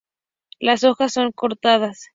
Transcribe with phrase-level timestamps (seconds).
[0.59, 2.09] Las hojas son cordadas.